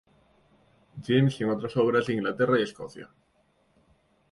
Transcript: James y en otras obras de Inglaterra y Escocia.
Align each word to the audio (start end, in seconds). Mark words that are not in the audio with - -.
James 1.05 1.39
y 1.39 1.43
en 1.43 1.51
otras 1.51 1.77
obras 1.77 2.07
de 2.07 2.15
Inglaterra 2.15 2.59
y 2.59 2.63
Escocia. 2.63 3.07